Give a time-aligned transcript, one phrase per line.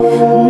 [0.00, 0.47] Мы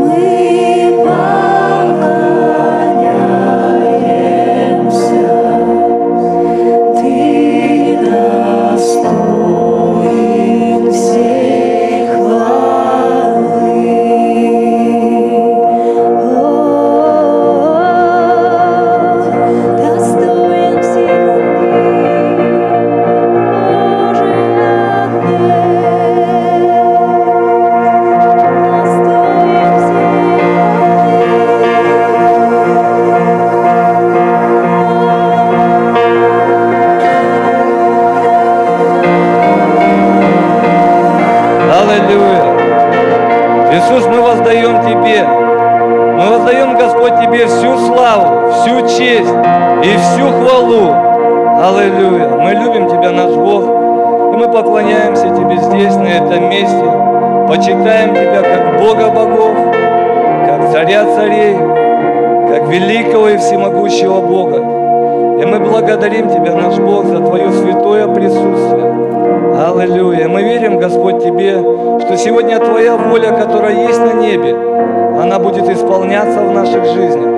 [75.98, 77.34] исполняться в наших жизнях.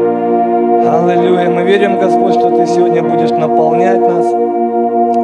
[0.87, 1.49] Аллилуйя.
[1.49, 4.27] Мы верим, Господь, что Ты сегодня будешь наполнять нас,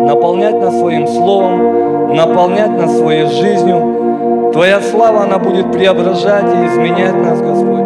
[0.08, 4.50] наполнять нас Своим Словом, наполнять нас Своей жизнью.
[4.52, 7.84] Твоя слава, она будет преображать и изменять нас, Господь.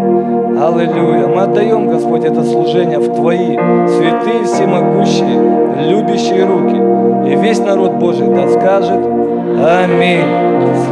[0.60, 1.26] Аллилуйя.
[1.26, 7.32] Мы отдаем, Господь, это служение в Твои святые, всемогущие, любящие руки.
[7.32, 10.24] И весь народ Божий да скажет Аминь.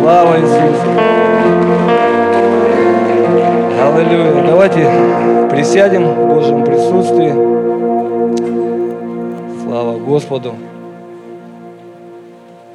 [0.00, 1.67] Слава Иисусу.
[3.98, 4.44] Аллилуйя.
[4.46, 4.78] Давайте
[5.50, 7.32] присядем в Божьем присутствии.
[9.64, 10.54] Слава Господу.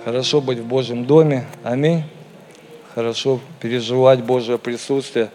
[0.03, 1.45] Хорошо быть в Божьем доме.
[1.63, 2.03] Аминь.
[2.93, 5.29] Хорошо переживать Божье присутствие.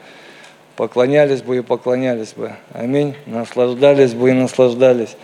[0.76, 2.52] Поклонялись бы и поклонялись бы.
[2.74, 3.14] Аминь.
[3.24, 5.16] Наслаждались бы и наслаждались.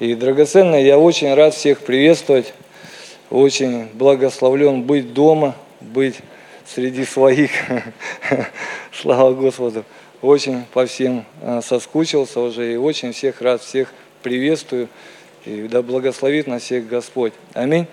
[0.00, 2.52] И, драгоценные, я очень рад всех приветствовать.
[3.30, 6.16] Очень благословлен быть дома, быть
[6.66, 7.52] среди своих.
[8.92, 9.84] Слава Господу.
[10.22, 13.92] Очень по всем а, соскучился уже и очень всех рад, всех
[14.22, 14.88] приветствую.
[15.46, 17.32] И да благословит нас всех Господь.
[17.54, 17.86] Аминь.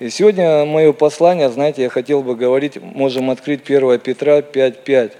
[0.00, 5.12] И сегодня мое послание, знаете, я хотел бы говорить, можем открыть 1 Петра 5.5.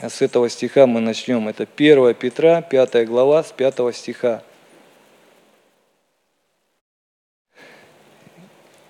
[0.00, 1.46] С этого стиха мы начнем.
[1.48, 4.42] Это 1 Петра, 5 глава, с 5 стиха.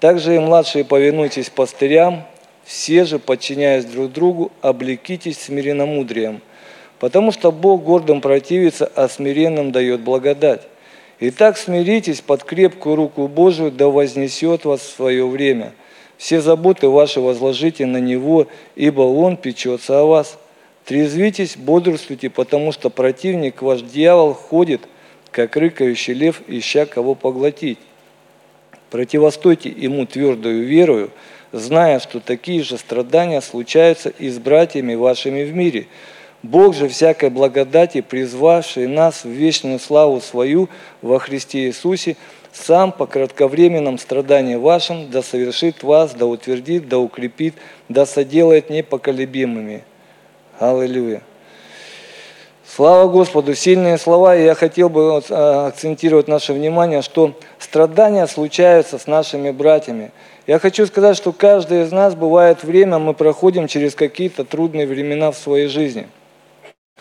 [0.00, 2.24] Также и младшие повинуйтесь пастырям,
[2.68, 6.42] все же, подчиняясь друг другу, облекитесь смиренномудрием,
[6.98, 10.68] потому что Бог гордым противится, а смиренным дает благодать.
[11.18, 15.72] Итак, смиритесь под крепкую руку Божию, да вознесет вас в свое время.
[16.18, 20.38] Все заботы ваши возложите на Него, ибо Он печется о вас.
[20.84, 24.82] Трезвитесь, бодрствуйте, потому что противник ваш дьявол ходит,
[25.30, 27.78] как рыкающий лев, ища кого поглотить.
[28.90, 31.10] Противостойте ему твердою верою,
[31.52, 35.86] зная, что такие же страдания случаются и с братьями вашими в мире.
[36.42, 40.68] Бог же всякой благодати, призвавший нас в вечную славу свою
[41.02, 42.16] во Христе Иисусе,
[42.52, 47.54] сам по кратковременном страдании вашим да совершит вас, да утвердит, да укрепит,
[47.88, 49.84] да соделает непоколебимыми.
[50.58, 51.22] Аллилуйя.
[52.66, 58.98] Слава Господу, сильные слова, и я хотел бы а, акцентировать наше внимание, что страдания случаются
[58.98, 60.12] с нашими братьями.
[60.48, 65.30] Я хочу сказать, что каждый из нас бывает время, мы проходим через какие-то трудные времена
[65.30, 66.08] в своей жизни.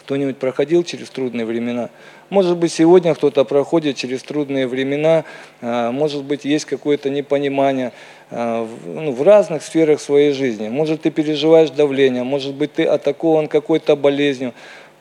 [0.01, 1.89] Кто-нибудь проходил через трудные времена?
[2.29, 5.23] Может быть, сегодня кто-то проходит через трудные времена,
[5.61, 7.93] а, может быть, есть какое-то непонимание
[8.31, 10.67] а, ну, в разных сферах своей жизни.
[10.67, 14.53] Может, ты переживаешь давление, может быть, ты атакован какой-то болезнью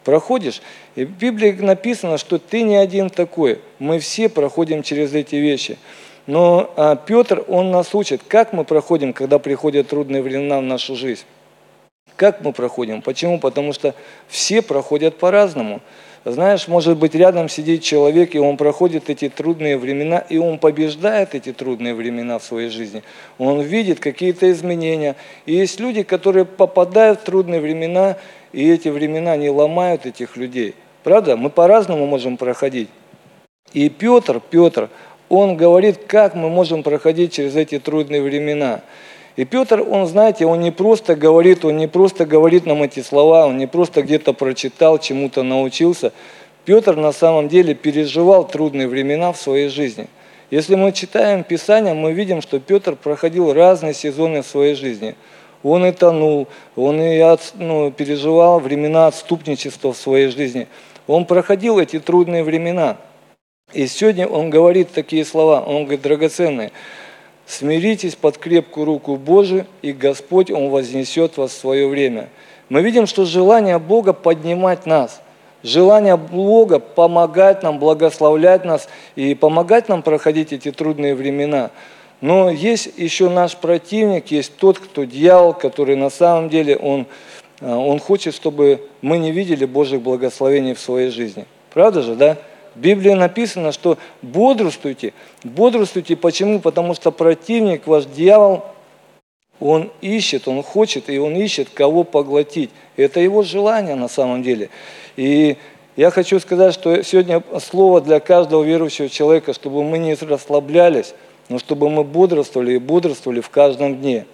[0.05, 0.63] проходишь.
[0.95, 3.59] И в Библии написано, что ты не один такой.
[3.81, 5.79] Мы все проходим через эти вещи.
[6.27, 10.97] Но а, Петр, он нас учит, как мы проходим, когда приходят трудные времена в нашу
[10.97, 11.25] жизнь.
[12.17, 13.03] Как мы проходим?
[13.03, 13.39] Почему?
[13.39, 13.95] Потому что
[14.29, 15.81] все проходят по-разному.
[16.25, 21.37] Знаешь, может быть, рядом сидит человек, и он проходит эти трудные времена, и он побеждает
[21.37, 23.05] эти трудные времена в своей жизни.
[23.39, 25.15] Он видит какие-то изменения.
[25.45, 28.17] И есть люди, которые попадают в трудные времена,
[28.53, 30.75] и эти времена не ломают этих людей.
[31.05, 31.37] Правда?
[31.37, 32.89] Мы по-разному можем проходить.
[33.73, 34.89] И Петр, Петр,
[35.29, 38.81] он говорит, как мы можем проходить через эти трудные времена.
[39.37, 43.47] И Петр, он, знаете, он не просто говорит, он не просто говорит нам эти слова,
[43.47, 46.13] он не просто где-то прочитал, чему-то научился.
[46.65, 50.09] Петр на самом деле переживал трудные времена в своей жизни.
[50.51, 55.15] Если мы читаем Писание, мы видим, что Петр проходил разные сезоны в своей жизни–
[55.63, 56.47] он и тонул,
[56.77, 60.69] он и от, ну, переживал времена отступничества в своей жизни.
[61.09, 62.99] Он проходил эти трудные времена.
[63.73, 66.71] И сегодня он говорит такие слова, он говорит, драгоценные,
[67.47, 72.29] смиритесь под крепкую руку Божию, и Господь, Он вознесет вас в свое время.
[72.69, 75.21] Мы видим, что желание Бога поднимать нас,
[75.65, 81.73] желание Бога помогать нам, благословлять нас и помогать нам проходить эти трудные времена.
[82.21, 87.07] Но есть еще наш противник, есть тот, кто дьявол, который на самом деле, он,
[87.61, 91.47] а, он хочет, чтобы мы не видели Божьих благословений в своей жизни.
[91.75, 92.39] Правда же, да?
[92.77, 95.15] В Библии написано, что бодрствуйте.
[95.45, 96.61] Бодрствуйте почему?
[96.61, 98.65] Потому что противник, ваш дьявол,
[99.61, 102.71] он ищет, он хочет, и он ищет, кого поглотить.
[102.97, 104.69] Это его желание на самом деле.
[105.17, 105.57] И
[105.97, 111.15] я хочу сказать, что сегодня слово для каждого верующего человека, чтобы мы не расслаблялись,
[111.49, 114.27] но чтобы мы бодрствовали и бодрствовали в каждом дне.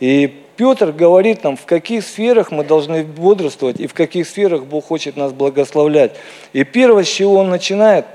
[0.00, 4.86] И Петр говорит нам, в каких сферах мы должны бодрствовать и в каких сферах Бог
[4.86, 6.12] хочет нас благословлять.
[6.52, 8.06] И первое, с чего он начинает,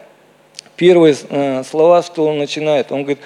[0.76, 3.20] первые э, слова, что он начинает, он говорит,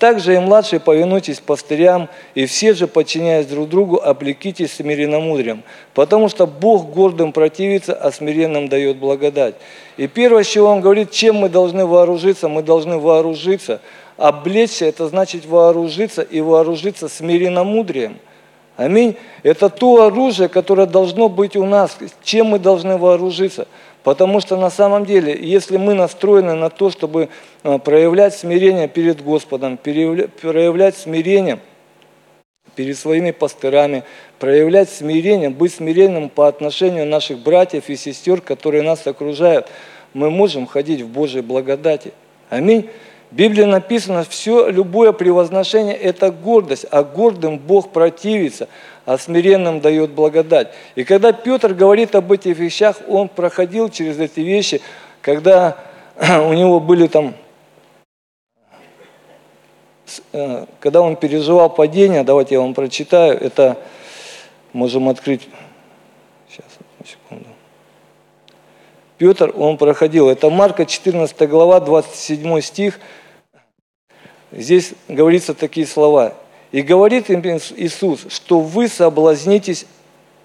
[0.00, 5.62] также и младшие повинуйтесь пастырям, и все же, подчиняясь друг другу, облекитесь смиренномудрием,
[5.92, 9.56] потому что Бог гордым противится, а смиренным дает благодать.
[9.98, 13.82] И первое, с чего он говорит, чем мы должны вооружиться, мы должны вооружиться.
[14.16, 18.16] Облечься– это значит вооружиться, и вооружиться смиренномудрием.
[18.76, 19.16] Аминь.
[19.42, 21.98] Это то оружие, которое должно быть у нас.
[22.22, 23.66] Чем мы должны вооружиться–
[24.02, 27.28] Потому что на самом деле, если мы настроены на то, чтобы
[27.62, 31.58] а, проявлять смирение перед Господом, проявлять смирение
[32.76, 34.04] перед своими пастырами,
[34.38, 39.68] проявлять смирение, быть смиренным по отношению наших братьев и сестер, которые нас окружают,
[40.14, 42.12] мы можем ходить в Божьей благодати.
[42.48, 42.88] Аминь.
[43.30, 48.68] В Библии написано, все, любое превозношение– это гордость, а гордым Бог противится,
[49.06, 50.72] а смиренным дает благодать.
[50.96, 54.80] И когда Петр говорит об этих вещах, он проходил через эти вещи,
[55.22, 55.76] когда
[56.18, 57.34] у него были там,
[60.32, 63.78] э, когда он переживал падение, давайте я вам прочитаю, это
[64.72, 65.48] можем открыть,
[66.48, 66.66] сейчас,
[67.06, 67.46] секунду.
[69.18, 72.98] Петр, он проходил, это Марка 14 глава, 27 стих,
[74.52, 76.34] Здесь говорится такие слова.
[76.72, 79.86] «И говорит им Иисус, что вы соблазнитесь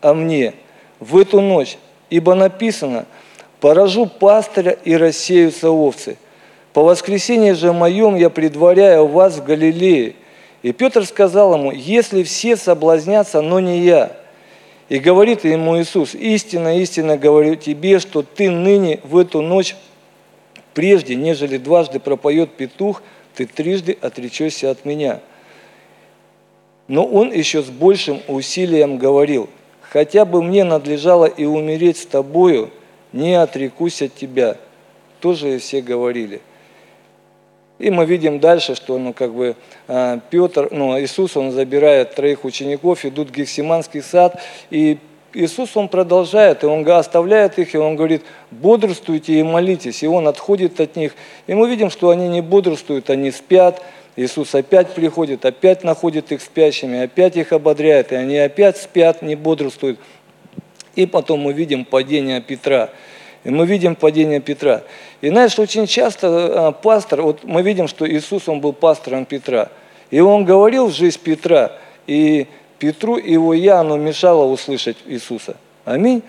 [0.02, 0.54] о мне
[1.00, 1.78] в эту ночь,
[2.10, 3.06] ибо написано,
[3.60, 6.18] поражу пастыря и рассеются овцы.
[6.74, 10.16] По воскресенье же моем я предваряю вас в Галилее».
[10.64, 14.18] И Петр сказал ему, если все соблазнятся, но не я.
[14.90, 19.76] И говорит ему Иисус, истинно, истинно говорю тебе, что ты ныне в эту ночь,
[20.74, 23.04] прежде, нежели дважды пропоет петух–
[23.36, 25.20] ты трижды отречешься от меня.
[26.88, 29.50] Но он еще с большим усилием говорил,
[29.82, 32.70] хотя бы мне надлежало и умереть с тобою,
[33.12, 34.58] не отрекусь от тебя.
[35.20, 36.42] Тоже все говорили.
[37.80, 39.56] И мы видим дальше, что ну, как бы,
[39.88, 44.98] а, Петр, ну, Иисус, он забирает троих учеников, идут в Гефсиманский сад, и
[45.36, 50.28] Иисус, Он продолжает, и Он оставляет их, и Он говорит, бодрствуйте и молитесь, и Он
[50.28, 51.14] отходит от них.
[51.48, 53.84] И мы видим, что они не бодрствуют, они спят.
[54.16, 59.36] Иисус опять приходит, опять находит их спящими, опять их ободряет, и они опять спят, не
[59.36, 60.00] бодрствуют.
[60.96, 62.90] И потом мы видим падение Петра.
[63.44, 64.84] И мы видим падение Петра.
[65.20, 69.70] И знаешь, очень часто а, пастор, вот мы видим, что Иисус, он был пастором Петра.
[70.12, 71.74] И он говорил в жизнь Петра,
[72.08, 72.48] и
[72.80, 75.58] Петру его Иоанну мешало услышать Иисуса.
[75.86, 76.24] Аминь.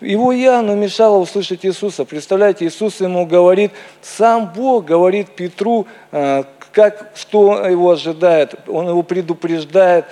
[0.00, 2.04] Его Иоанну мешало услышать Иисуса.
[2.04, 8.54] Представляете, Иисус ему говорит, сам Бог говорит Петру, э, как, что его ожидает.
[8.68, 10.04] Он его предупреждает.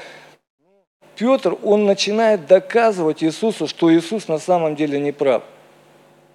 [1.14, 5.42] Петр, он начинает доказывать Иисусу, что Иисус на самом деле не прав.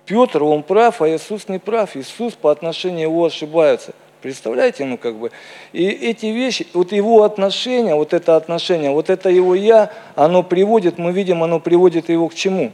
[0.05, 1.95] Петр, он прав, а Иисус не прав.
[1.95, 3.93] Иисус по отношению его ошибается.
[4.21, 5.31] Представляете, ну как бы.
[5.73, 10.99] И эти вещи, вот его отношение, вот это отношение, вот это его я, оно приводит,
[10.99, 12.71] мы видим, оно приводит его к чему?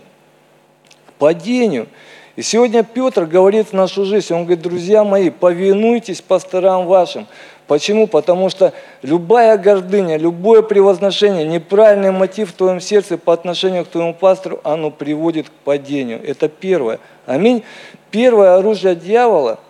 [1.07, 1.87] К падению.
[2.35, 7.27] И сегодня Петр говорит в нашу жизнь, он говорит, друзья мои, повинуйтесь пасторам вашим.
[7.65, 8.07] Почему?
[8.07, 14.13] Потому что любая гордыня, любое превозношение, неправильный мотив в твоем сердце по отношению к твоему
[14.13, 16.21] пастору, оно приводит к падению.
[16.25, 16.99] Это первое.
[17.25, 17.63] Аминь.
[18.11, 19.59] Первое оружие дьявола–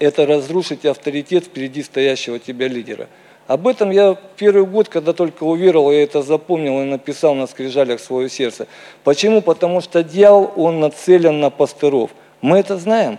[0.00, 3.08] это разрушить авторитет впереди стоящего тебя лидера.
[3.46, 8.00] Об этом я первый год, когда только уверовал, я это запомнил и написал на скрижалях
[8.00, 8.66] свое сердце.
[9.04, 9.42] Почему?
[9.42, 12.10] Потому что дьявол, он нацелен на пастыров.
[12.40, 13.18] Мы это знаем.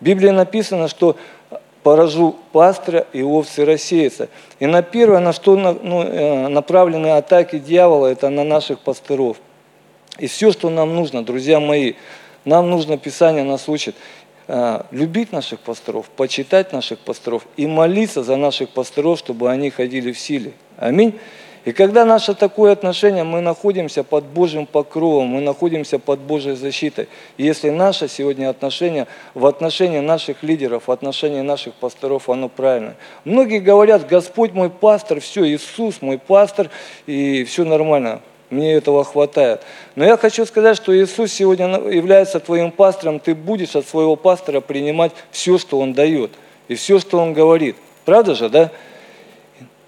[0.00, 1.16] В Библии написано, что
[1.82, 4.28] поражу пастыря, и овцы рассеются.
[4.60, 9.36] И на первое, на что ну, э, направлены атаки дьявола, это на наших пастыров.
[10.18, 11.94] И все, что нам нужно, друзья мои,
[12.44, 13.94] нам нужно, Писание нас учит,
[14.90, 20.18] любить наших пасторов, почитать наших пасторов и молиться за наших пасторов, чтобы они ходили в
[20.18, 20.52] силе.
[20.76, 21.18] Аминь.
[21.64, 27.08] И когда наше такое отношение, мы находимся под Божьим покровом, мы находимся под Божьей защитой.
[27.38, 32.96] Если наше сегодня отношение в отношении наших лидеров, в отношении наших пасторов, оно правильное.
[33.24, 36.68] Многие говорят, Господь мой пастор, все, Иисус мой пастор,
[37.06, 38.22] и все нормально.
[38.52, 39.62] Мне этого хватает.
[39.96, 44.60] Но я хочу сказать, что Иисус сегодня является твоим пастором, ты будешь от своего пастора
[44.60, 46.32] принимать все, что Он дает,
[46.68, 47.76] и все, что Он говорит.
[48.04, 48.70] Правда же, да?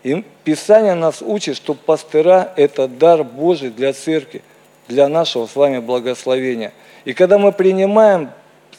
[0.03, 4.41] И Писание нас учит, что пастыра– это дар Божий для церкви,
[4.89, 6.73] для нашего с вами благословения.
[7.05, 8.31] И когда мы принимаем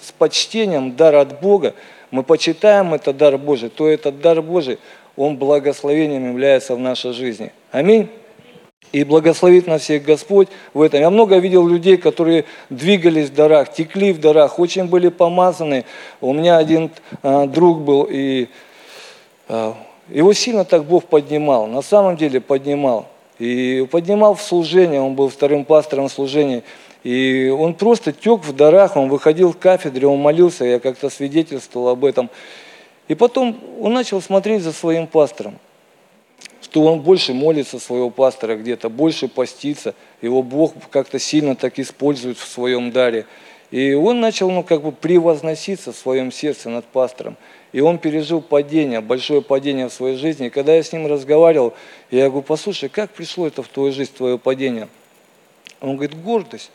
[0.02, 1.76] с почтением дар от Бога,
[2.10, 4.80] мы почитаем этот дар Божий, то этот дар Божий,
[5.16, 7.52] он благословением является в нашей жизни.
[7.72, 8.10] Аминь.
[8.92, 11.02] И благословит нас всех Господь в этом.
[11.02, 15.86] Я много видел людей, которые двигались в дарах, текли в дарах, очень были помазаны.
[16.22, 18.48] У меня один а, друг был, и
[19.50, 19.76] а,
[20.08, 23.08] его сильно так Бог поднимал, на самом деле поднимал.
[23.38, 26.64] И поднимал в служение, он был вторым пастором служения.
[27.04, 31.90] И он просто тек в дарах, он выходил в кафедре, он молился, я как-то свидетельствовал
[31.90, 32.30] об этом.
[33.08, 35.60] И потом он начал смотреть за своим пастором,
[36.66, 39.94] что он больше молится своего пастора где-то, больше постится,
[40.24, 43.28] его Бог как-то сильно так использует в своем даре.
[43.70, 47.38] И он начал ну, как бы превозноситься в своем сердце над пастором.
[47.72, 50.48] И он пережил падение, большое падение в своей жизни.
[50.48, 51.76] И когда я с ним разговаривал,
[52.10, 54.88] я говорю, послушай, как пришло это в твою жизнь, твое падение?
[55.82, 56.72] Он говорит, гордость.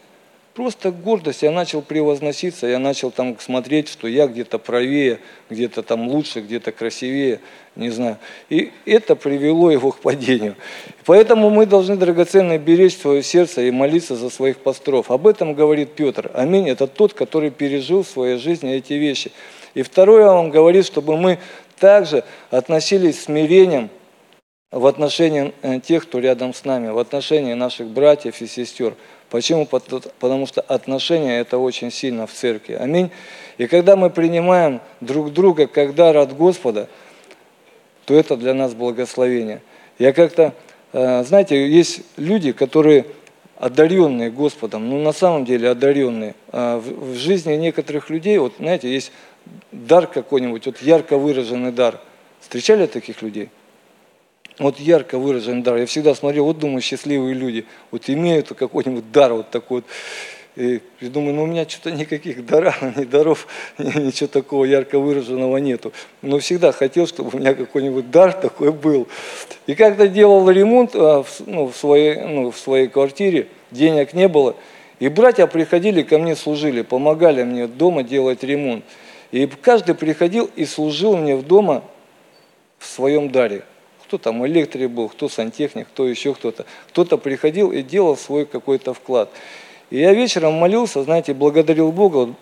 [0.54, 1.42] Просто гордость.
[1.42, 6.73] Я начал превозноситься, я начал там смотреть, что я где-то правее, где-то там лучше, где-то
[6.73, 7.38] красивее,
[7.76, 8.19] не знаю.
[8.49, 10.57] И это привело его к падению.
[11.07, 15.12] Поэтому мы должны драгоценно беречь свое сердце и молиться за своих пасторов.
[15.12, 16.33] Об этом говорит Петр.
[16.35, 16.69] Аминь.
[16.69, 19.30] Это тот, который пережил в своей жизни эти вещи.
[19.75, 21.38] И второе, он говорит, чтобы мы
[21.78, 23.88] также относились смирением
[24.71, 28.95] в отношении э, тех, кто рядом с нами, в отношении наших братьев и сестер.
[29.29, 29.67] Почему?
[29.67, 32.75] Потому что отношения это очень сильно в церкви.
[32.75, 33.11] Аминь.
[33.59, 36.89] И когда мы принимаем друг друга как дар от Господа,
[38.05, 39.61] то это для нас благословение.
[39.99, 40.55] Я как-то,
[40.93, 43.07] э, знаете, есть люди, которые
[43.57, 46.35] одаренные Господом, ну на самом деле одаренные.
[46.50, 49.12] А в жизни некоторых людей, вот знаете, есть
[49.73, 52.00] дар какой-нибудь, вот ярко выраженный дар.
[52.41, 53.50] Встречали таких людей?
[54.59, 55.76] Вот ярко выраженный дар.
[55.76, 59.85] Я всегда смотрел, вот думаю, счастливые люди, вот имеют какой-нибудь дар вот такой вот.
[60.57, 63.47] И, и думаю, ну у меня что-то никаких даров, ни даров,
[63.78, 65.92] ничего такого ярко выраженного нету.
[66.23, 69.07] Но всегда хотел, чтобы у меня какой-нибудь дар такой был.
[69.66, 74.57] И когда делал ремонт а, ну, в, своей, ну, в своей квартире, денег не было,
[74.99, 78.85] и братья приходили ко мне, служили, помогали мне дома делать ремонт.
[79.30, 81.85] И каждый приходил и служил мне в дома
[82.78, 83.62] в своем даре.
[84.11, 86.67] Кто там электрик был, кто сантехник, кто еще кто-то.
[86.88, 89.31] Кто-то приходил и делал свой какой-то вклад.
[89.90, 92.35] И я вечером молился, знаете, благодарил Бога.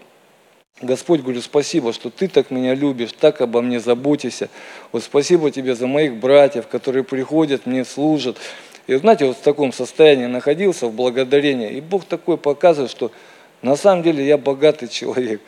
[0.80, 4.48] Господь, говорю, спасибо, что ты так меня любишь, так обо мне заботишься.
[4.92, 8.38] Вот спасибо тебе за моих братьев, которые приходят, мне служат.
[8.86, 11.72] И знаете, вот в таком состоянии находился, в благодарении.
[11.72, 13.12] И Бог такой показывает, что
[13.60, 15.42] на самом деле я богатый человек.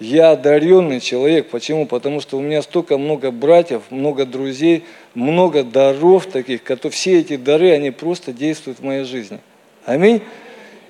[0.00, 1.50] Я одаренный человек.
[1.50, 1.86] Почему?
[1.86, 4.84] Потому что у меня столько много братьев, много друзей,
[5.14, 9.38] много даров таких, которые все эти дары, они просто действуют в моей жизни.
[9.86, 10.20] Аминь.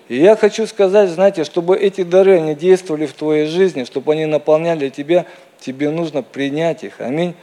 [0.08, 4.26] И я хочу сказать, знаете, чтобы эти дары, они действовали в твоей жизни, чтобы они
[4.26, 5.26] наполняли тебя,
[5.60, 7.00] тебе нужно принять их.
[7.00, 7.34] Аминь.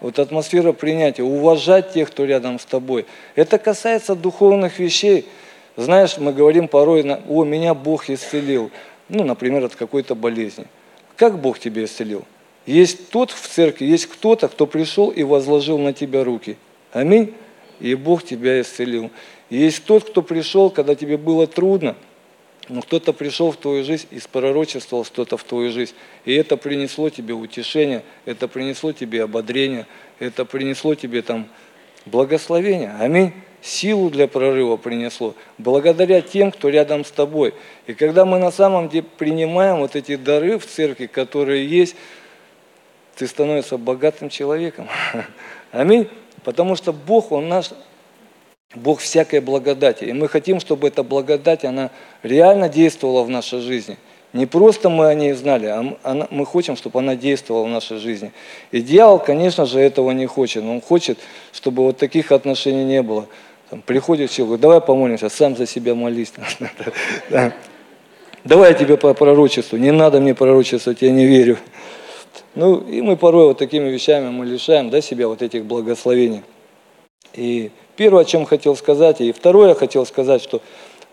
[0.00, 3.06] Вот атмосфера принятия, уважать тех, кто рядом с тобой.
[3.34, 5.26] Это касается духовных вещей.
[5.76, 8.70] Знаешь, мы говорим порой, о, меня Бог исцелил.
[9.08, 10.66] Ну, например, от какой-то болезни.
[11.16, 12.24] Как Бог тебя исцелил?
[12.66, 16.56] Есть тот в церкви, есть кто-то, кто пришел и возложил на тебя руки.
[16.92, 17.34] Аминь.
[17.80, 19.10] И Бог тебя исцелил.
[19.50, 21.94] есть тот, кто пришел, когда тебе было трудно,
[22.68, 25.94] но кто-то пришел в твою жизнь и пророчествовал что-то в твою жизнь.
[26.24, 29.86] И это принесло тебе утешение, это принесло тебе ободрение,
[30.18, 31.48] это принесло тебе там
[32.06, 32.94] благословение.
[32.98, 33.32] Аминь
[33.62, 37.54] силу для прорыва принесло, благодаря тем, кто рядом с тобой.
[37.86, 41.96] И когда мы на самом деле принимаем вот эти дары в церкви, которые есть,
[43.16, 44.88] ты становишься богатым человеком.
[45.72, 46.08] Аминь.
[46.44, 47.70] Потому что Бог, Он наш,
[48.74, 50.04] Бог всякой благодати.
[50.04, 51.90] И мы хотим, чтобы эта благодать, она
[52.22, 53.96] реально действовала в нашей жизни.
[54.32, 58.32] Не просто мы о ней знали, а мы хотим, чтобы она действовала в нашей жизни.
[58.70, 60.62] И дьявол, конечно же, этого не хочет.
[60.62, 61.18] Он хочет,
[61.52, 63.28] чтобы вот таких отношений не было.
[63.70, 66.32] Там, приходит человек, давай помолимся, сам за себя молись.
[67.30, 67.52] Да.
[68.44, 69.76] Давай я тебе по пророчеству.
[69.76, 71.58] Не надо мне пророчествовать, я не верю.
[72.54, 76.42] Ну, и мы порой вот такими вещами мы лишаем да, себя вот этих благословений.
[77.34, 80.62] И первое, о чем хотел сказать, и второе хотел сказать, что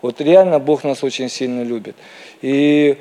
[0.00, 1.96] вот реально Бог нас очень сильно любит.
[2.40, 2.98] И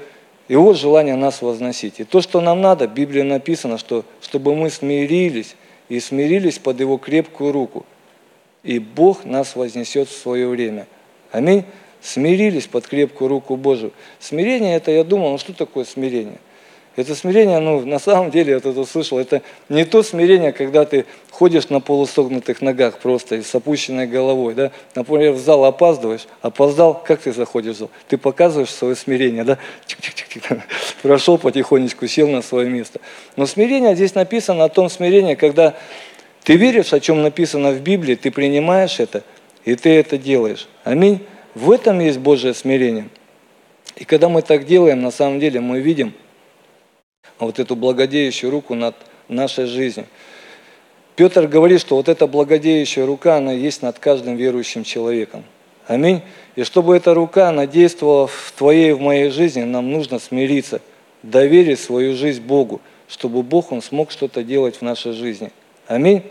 [0.48, 2.00] Его желание нас возносить.
[2.00, 5.55] И то, что нам надо, в Библии написано, что чтобы мы смирились
[5.89, 7.86] и смирились под Его крепкую руку.
[8.63, 10.88] И Бог нас вознесет в свое время.
[11.32, 11.65] Аминь.
[12.01, 13.91] Смирились под крепкую руку Божию.
[14.20, 16.39] Смирение это, я думал, ну что такое смирение?
[16.96, 21.05] Это смирение, ну, на самом деле, я тут услышал, это не то смирение, когда ты
[21.32, 24.72] ходишь на полусогнутых ногах просто и с опущенной головой, да.
[24.93, 27.89] Например, в зал опаздываешь, опоздал, как ты заходишь в зал?
[28.08, 29.58] Ты показываешь свое смирение, да.
[29.88, 30.62] Чик-чик-чик-чик.
[31.01, 33.00] Прошел потихонечку, сел на свое место.
[33.38, 35.74] Но смирение, здесь написано о том смирении, когда
[36.44, 39.24] ты веришь, о чем написано в Библии, ты принимаешь это,
[39.66, 40.68] и ты это делаешь.
[40.84, 41.20] Аминь.
[41.56, 43.10] В этом есть Божье смирение.
[43.96, 46.14] И когда мы так делаем, на самом деле мы видим
[47.40, 48.96] вот эту благодеющую руку над
[49.28, 50.08] нашей жизнью.
[51.16, 55.44] Петр говорит, что вот эта благодеющая рука, она есть над каждым верующим человеком.
[55.88, 56.22] Аминь.
[56.56, 60.82] И чтобы эта рука, она действовала в твоей и в моей жизни, нам нужно смириться,
[61.22, 65.52] доверить свою жизнь Богу, чтобы Бог, Он смог что-то делать в нашей жизни.
[65.88, 66.24] Аминь.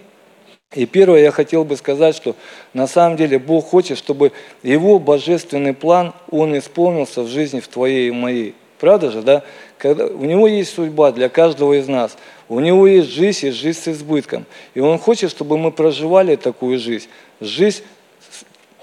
[0.74, 2.34] И первое, я хотел бы сказать, что
[2.72, 4.32] на самом деле Бог хочет, чтобы
[4.62, 8.54] Его божественный план, Он исполнился в жизни в твоей и моей.
[8.80, 9.42] Правда же, да?
[9.76, 12.16] Когда, у Него есть судьба для каждого из нас.
[12.48, 14.46] У Него есть жизнь и жизнь с избытком.
[14.74, 17.08] И Он хочет, чтобы мы проживали такую жизнь.
[17.40, 17.82] Жизнь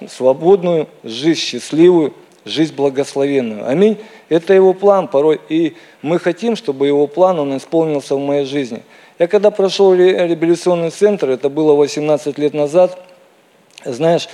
[0.07, 2.13] свободную, жизнь счастливую,
[2.45, 3.67] жизнь благословенную.
[3.67, 3.97] Аминь.
[4.29, 5.41] Это Его план порой.
[5.49, 8.83] И мы хотим, чтобы Его план, Он исполнился в моей жизни.
[9.19, 12.97] Я когда прошел реабилитационный центр, это было 18 лет назад,
[13.83, 14.29] знаешь,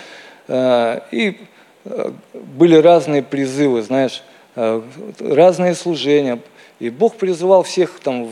[0.48, 1.40] э, и
[1.86, 4.22] э, были разные призывы, знаешь,
[4.56, 4.84] э,
[5.20, 6.40] разные служения.
[6.80, 8.30] И Бог призывал всех там,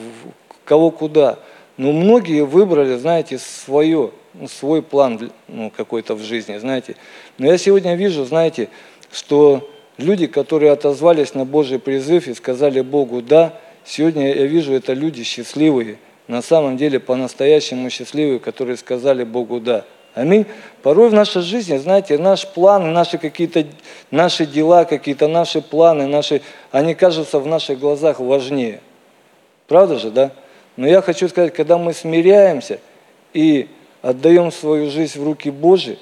[0.63, 1.39] кого куда.
[1.77, 6.95] Но многие выбрали, знаете, свое, ну, свой план ну, какой-то в жизни, знаете.
[7.39, 8.69] Но я сегодня вижу, знаете,
[9.11, 14.93] что люди, которые отозвались на Божий призыв и сказали Богу «да», сегодня я вижу, это
[14.93, 19.85] люди счастливые, на самом деле по-настоящему счастливые, которые сказали Богу «да».
[20.15, 20.45] Аминь.
[20.83, 23.65] Порой в нашей жизни, знаете, наш план, наши какие-то,
[24.11, 28.79] наши дела, какие-то наши планы, наши, они кажутся в наших глазах важнее.
[29.67, 30.31] Правда же, да?
[30.75, 32.79] Но я хочу сказать, когда мы смиряемся
[33.33, 33.67] и
[34.03, 35.97] отдаем свою жизнь в руки Божьи,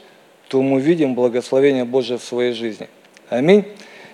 [0.49, 2.89] то мы видим благословение Божие в своей жизни.
[3.29, 3.65] Аминь.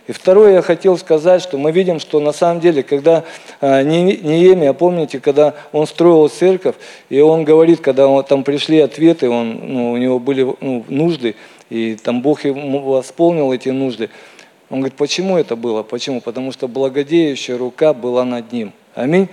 [0.07, 3.25] И второе я хотел сказать, что мы видим, что на самом деле, когда
[3.59, 6.75] а, Неемия, помните, когда он строил церковь,
[7.09, 11.35] и он говорит, когда он, там пришли ответы, он, ну, у него были ну, нужды,
[11.69, 14.09] и там Бог ему восполнил эти нужды.
[14.69, 15.83] Он говорит, почему это было?
[15.83, 16.21] Почему?
[16.21, 18.73] Потому что благодеющая рука была над ним.
[18.95, 19.27] Аминь.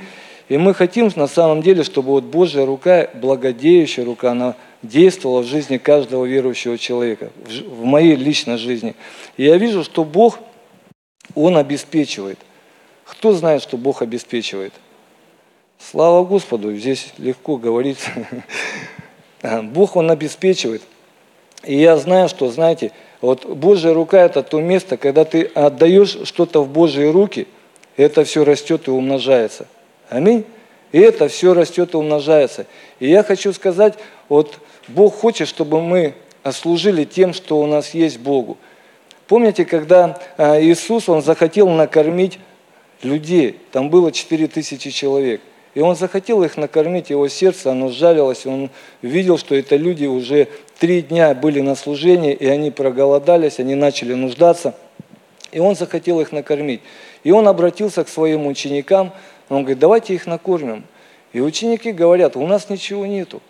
[0.49, 5.47] И мы хотим на самом деле, чтобы вот Божья рука, благодеющая рука, она действовала в
[5.47, 7.31] жизни каждого верующего человека,
[7.67, 8.95] в моей личной жизни.
[9.37, 10.39] И я вижу, что Бог,
[11.35, 12.39] Он обеспечивает.
[13.05, 14.73] Кто знает, что Бог обеспечивает?
[15.79, 17.99] Слава Господу, здесь легко говорить.
[19.63, 20.83] Бог, Он обеспечивает.
[21.65, 26.63] И я знаю, что, знаете, вот Божья рука– это то место, когда ты отдаешь что-то
[26.63, 27.47] в Божьи руки,
[27.97, 29.67] это все растет и умножается.
[30.09, 30.45] Аминь.
[30.93, 32.67] И это все растет и умножается.
[33.01, 33.95] И я хочу сказать,
[34.29, 36.15] вот Бог хочет, чтобы мы
[36.53, 38.59] служили тем, что у нас есть Богу.
[39.27, 42.39] Помните, когда а, Иисус, Он захотел накормить
[43.03, 45.41] людей, там было 4 тысячи человек,
[45.75, 48.71] и Он захотел их накормить, его сердце, оно сжалилось, он
[49.03, 54.15] видел, что это люди уже три дня были на служении, и они проголодались, они начали
[54.15, 54.77] нуждаться,
[55.53, 56.81] и Он захотел их накормить.
[57.23, 59.13] И Он обратился к своим ученикам,
[59.49, 60.85] он говорит, давайте их накормим.
[61.33, 63.43] И ученики говорят, у нас ничего нету.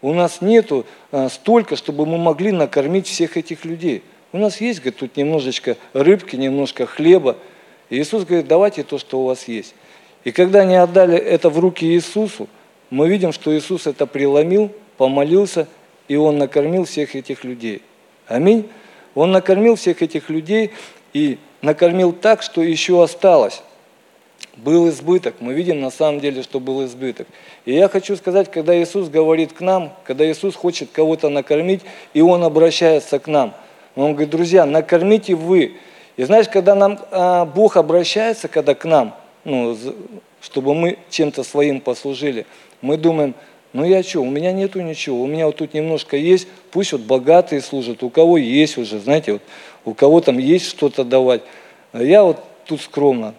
[0.00, 4.02] У нас нету а, столько, чтобы мы могли накормить всех этих людей.
[4.34, 7.36] У нас есть, говорит, тут немножечко рыбки, немножко хлеба.
[7.88, 9.76] И Иисус говорит, давайте то, что у вас есть.
[10.24, 12.48] И когда они отдали это в руки Иисусу,
[12.90, 15.68] мы видим, что Иисус это преломил, помолился,
[16.08, 17.82] и Он накормил всех этих людей.
[18.26, 18.68] Аминь.
[19.14, 20.72] Он накормил всех этих людей
[21.12, 23.62] и накормил так, что еще осталось
[24.56, 25.36] был избыток.
[25.38, 27.28] Мы видим на самом деле, что был избыток.
[27.66, 31.82] И я хочу сказать, когда Иисус говорит к нам, когда Иисус хочет кого-то накормить,
[32.14, 33.54] и Он обращается к нам,
[33.96, 35.76] Он говорит, друзья, накормите вы.
[36.16, 39.76] И знаешь, когда нам а, Бог обращается, когда к нам, ну,
[40.40, 42.46] чтобы мы чем-то своим послужили,
[42.80, 43.34] мы думаем,
[43.72, 47.02] ну я что, у меня нету ничего, у меня вот тут немножко есть, пусть вот
[47.02, 49.42] богатые служат, у кого есть уже, знаете, вот,
[49.84, 51.42] у кого там есть что-то давать.
[51.92, 53.34] Я вот тут скромно.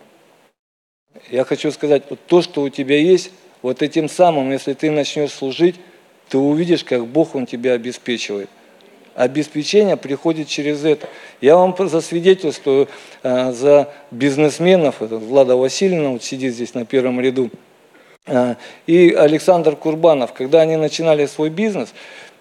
[1.32, 5.32] Я хочу сказать, вот то, что у тебя есть, вот этим самым, если ты начнешь
[5.32, 5.76] служить,
[6.30, 8.50] ты увидишь, как Бог Он тебя обеспечивает.
[9.16, 11.08] Обеспечение приходит через это.
[11.40, 12.90] Я вам засвидетельствую
[13.24, 17.50] э, за бизнесменов, это Влада Васильевна вот сидит здесь на первом ряду,
[18.26, 18.56] э,
[18.88, 21.94] и Александр Курбанов, когда они начинали свой бизнес,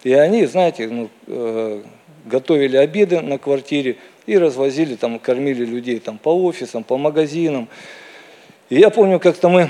[0.03, 1.81] и они, знаете, ну, э,
[2.25, 7.69] готовили обеды на квартире и развозили, там, кормили людей там, по офисам, по магазинам.
[8.69, 9.69] И я помню, как-то мы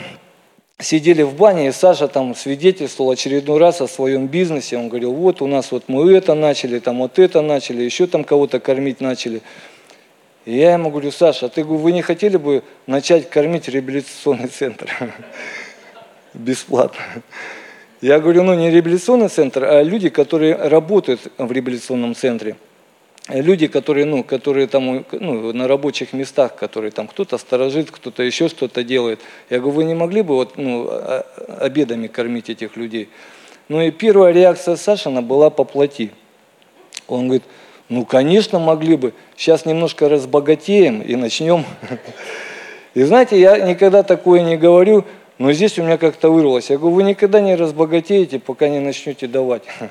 [0.79, 4.77] сидели в бане, и Саша там свидетельствовал очередной раз о своем бизнесе.
[4.77, 8.23] Он говорил, вот у нас вот мы это начали, там вот это начали, еще там
[8.23, 9.41] кого-то кормить начали.
[10.45, 14.91] И я ему говорю, Саша, а ты вы не хотели бы начать кормить реабилитационный центр?
[16.33, 17.01] Бесплатно.
[18.01, 22.57] Я говорю, ну не реабилитационный центр, а люди, которые работают в реабилитационном центре
[23.29, 28.47] люди, которые, ну, которые там ну, на рабочих местах, которые там кто-то сторожит, кто-то еще
[28.49, 29.19] что-то делает.
[29.49, 30.89] Я говорю, вы не могли бы вот, ну,
[31.59, 33.09] обедами кормить этих людей?
[33.67, 36.11] Ну и первая реакция Сашина была поплати.
[37.07, 37.43] Он говорит,
[37.89, 39.13] ну, конечно, могли бы.
[39.35, 41.65] Сейчас немножко разбогатеем и начнем.
[42.93, 45.03] И знаете, я никогда такое не говорю,
[45.37, 46.69] но здесь у меня как-то вырвалось.
[46.69, 49.63] Я говорю, вы никогда не разбогатеете, пока не начнете давать.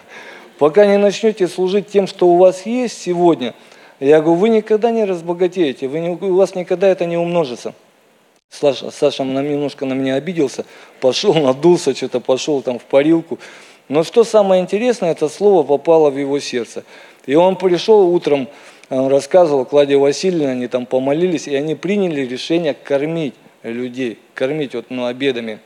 [0.59, 3.55] Пока не начнете служить тем, что у вас есть сегодня,
[4.01, 7.75] я говорю, вы никогда не разбогатеете, вы не, у вас никогда это не умножится.
[8.51, 10.65] Саша, Саша немножко на меня обиделся,
[11.01, 13.39] пошел, надулся, что-то пошел там в парилку.
[13.89, 16.85] Но что самое интересное, это слово попало в его сердце.
[17.27, 18.49] И он пришел утром,
[18.91, 24.87] он рассказывал, Кладе Васильевна, они там помолились, и они приняли решение кормить людей, кормить вот,
[24.91, 25.59] ну, обедами.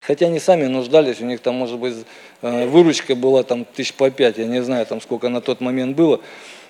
[0.00, 1.94] Хотя они сами нуждались, у них там, может быть,
[2.42, 5.96] э, выручка была там тысяч по пять, я не знаю, там сколько на тот момент
[5.96, 6.20] было.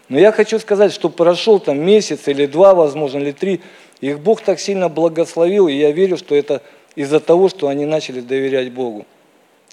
[0.08, 3.60] Но я хочу сказать, что прошел там месяц или два, возможно, или три,
[4.00, 6.62] их Бог так сильно благословил, и я верю, что это
[6.94, 9.04] из-за того, что они начали доверять Богу.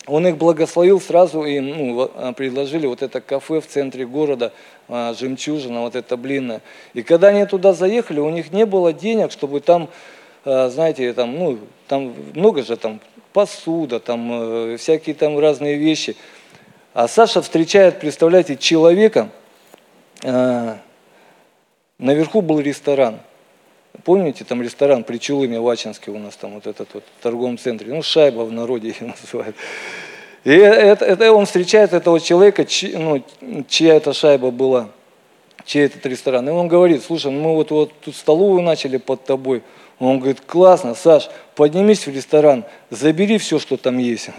[0.06, 4.52] Он их благословил сразу, и ну, а, предложили вот это кафе в центре города,
[4.90, 6.62] а, жемчужина, вот это блинная.
[6.94, 9.88] И когда они туда заехали, у них не было денег, чтобы там,
[10.44, 13.00] а, знаете, там, ну, там много же там
[13.34, 16.16] посуда, там э, всякие там разные вещи.
[16.94, 19.30] А Саша встречает, представляете, человека,
[20.22, 20.76] э,
[21.98, 23.20] наверху был ресторан.
[24.06, 27.58] Помните, там ресторан при Чулыме в Ачинске у нас там вот этот вот в торговом
[27.58, 29.56] центре, ну шайба в народе ее называют.
[30.44, 33.24] И это, это он встречает этого человека, чь, ну,
[33.70, 34.90] чья эта шайба была,
[35.64, 36.48] чей этот ресторан.
[36.50, 39.64] И он говорит, слушай, ну мы вот, вот тут столовую начали под тобой,
[40.10, 44.30] он говорит, классно, Саш, поднимись в ресторан, забери все, что там есть.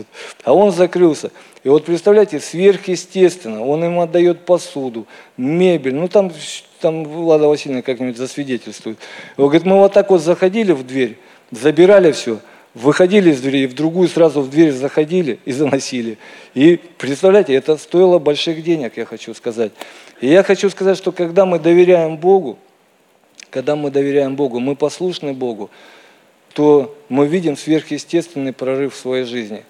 [0.45, 1.31] А он закрылся.
[1.63, 6.33] И вот представляете, сверхъестественно, он им отдает посуду, мебель, ну там,
[6.81, 8.99] там Влада Васильевна как-нибудь засвидетельствует.
[9.37, 11.19] Он говорит, мы вот так вот заходили в дверь,
[11.51, 12.41] забирали все,
[12.75, 16.19] выходили из двери, в другую сразу в дверь заходили и заносили.
[16.55, 19.73] И представляете, это стоило больших денег, я хочу сказать.
[20.21, 22.59] И я хочу сказать, что когда мы доверяем Богу,
[23.55, 25.71] когда мы доверяем Богу, мы послушны Богу,
[26.55, 29.65] то мы видим сверхъестественный прорыв в своей жизни.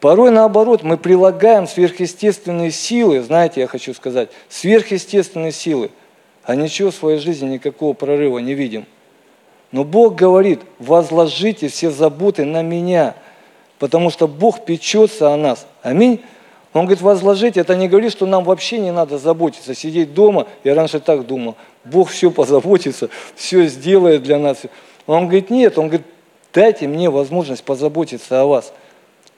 [0.00, 5.90] Порой наоборот, мы прилагаем сверхъестественные силы, знаете, я хочу сказать, сверхъестественные силы,
[6.44, 8.86] а ничего в своей жизни, никакого прорыва не видим.
[9.70, 13.14] Но Бог говорит, возложите все заботы на меня,
[13.78, 15.66] потому что Бог печется о нас.
[15.82, 16.22] Аминь.
[16.72, 20.46] Он говорит, возложить, это не говорит, что нам вообще не надо заботиться, сидеть дома.
[20.64, 24.62] Я раньше так думал, Бог все позаботится, все сделает для нас.
[25.06, 26.06] Он говорит, нет, он говорит,
[26.52, 28.72] дайте мне возможность позаботиться о вас.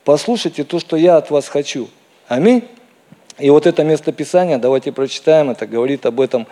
[0.04, 1.88] Послушайте то, что я от вас хочу.
[2.26, 2.68] Аминь.
[3.38, 6.46] И вот это место Писания, давайте прочитаем, это говорит об этом.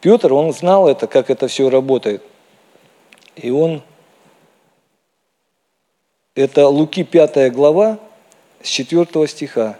[0.00, 2.22] Петр, он знал это, как это все работает.
[3.36, 3.82] И он
[6.34, 7.98] это Луки 5 глава
[8.62, 9.78] с 4 стиха.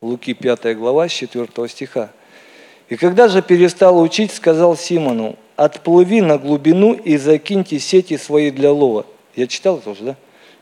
[0.00, 2.10] Луки 5 глава с 4 стиха.
[2.88, 8.70] «И когда же перестал учить, сказал Симону, отплыви на глубину и закиньте сети свои для
[8.70, 9.06] лова».
[9.34, 10.16] Я читал это уже, да?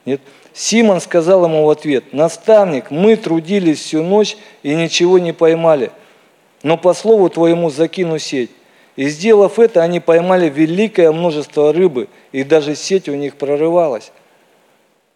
[0.07, 0.22] Нет?
[0.55, 5.90] Симон сказал ему в ответ, «Наставник, мы трудились всю ночь и ничего не поймали,
[6.62, 8.51] но по слову твоему закину сеть».
[8.96, 14.12] И сделав это, они поймали великое множество рыбы, и даже сеть у них прорывалась.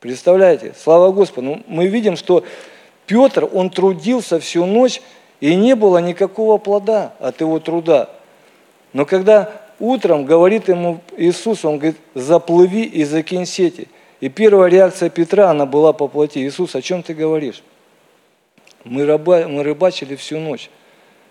[0.01, 0.75] Представляете?
[0.79, 1.47] Слава Господу.
[1.47, 2.45] Ну, мы видим, что
[3.11, 5.03] Петр, он трудился всю ночь,
[5.41, 8.09] И не было никакого плода от его труда.
[8.93, 13.89] Но когда утром говорит ему Иисус, он говорит, заплыви и закинь сети.
[14.21, 16.39] И первая реакция Петра, она была по плоти.
[16.41, 17.63] Иисус, о чем ты говоришь?
[18.85, 20.71] Мы, рыба, мы рыбачили всю ночь.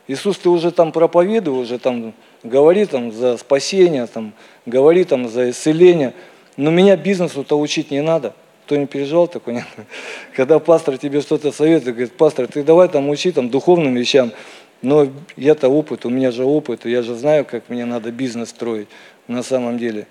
[0.08, 2.14] Иисус, ты уже там проповедуй, уже там
[2.44, 4.34] говори там за спасение, там,
[4.66, 6.14] говори там за исцеление.
[6.58, 8.34] Но меня бизнесу-то учить не надо.
[8.70, 9.56] Кто не переживал такой?
[9.56, 9.66] Нет?
[10.36, 14.32] Когда пастор тебе что-то советует, говорит, пастор, ты давай там учи там духовным вещам.
[14.84, 18.88] Но я-то опыт, у меня же опыт, я же знаю, как мне надо бизнес строить
[19.28, 20.06] на самом деле.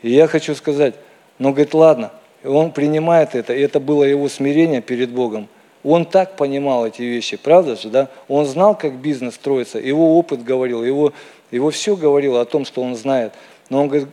[0.00, 0.94] И я хочу сказать,
[1.38, 2.10] ну, говорит, ладно,
[2.42, 5.46] он принимает это, и это было его смирение перед Богом.
[5.82, 8.08] Он так понимал эти вещи, правда же, да?
[8.28, 11.12] Он знал, как бизнес строится, его опыт говорил, его,
[11.50, 13.34] его все говорило о том, что он знает.
[13.68, 14.08] Но он говорит,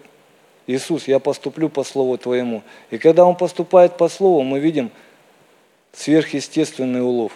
[0.71, 2.63] Иисус, я поступлю по Слову Твоему.
[2.89, 4.91] И когда Он поступает по Слову, мы видим
[5.93, 7.33] сверхъестественный улов.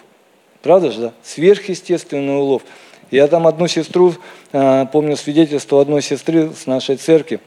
[0.62, 1.12] Правда же, да?
[1.22, 2.62] Сверхъестественный улов.
[3.10, 4.14] Я там одну сестру,
[4.52, 7.40] а, помню свидетельство одной сестры с нашей церкви,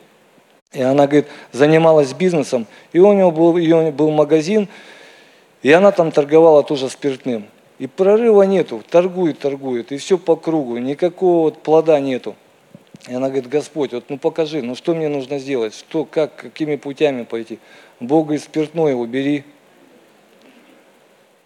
[0.72, 4.70] и она, говорит, занималась бизнесом, и у нее был, ее был магазин,
[5.62, 7.46] и она там торговала тоже спиртным.
[7.78, 12.36] И прорыва нету, торгует, торгует, и все по кругу, никакого вот плода нету.
[13.08, 16.76] И она говорит, Господь, вот ну покажи, ну что мне нужно сделать, что, как, какими
[16.76, 17.60] путями пойти.
[18.00, 19.44] Бог говорит, спиртное убери.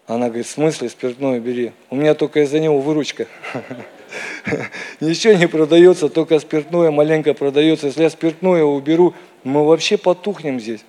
[0.08, 1.72] Она говорит, в смысле спиртное бери?
[1.90, 3.28] У меня только из-за него выручка.
[5.00, 7.88] Ничего не продается, только спиртное маленько продается.
[7.88, 9.14] Если я спиртное уберу,
[9.44, 10.82] мы вообще потухнем здесь.